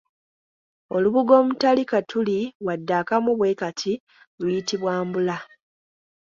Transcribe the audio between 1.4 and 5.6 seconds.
omutali katuli wadde akamu bwe kati luyitibwa mbula.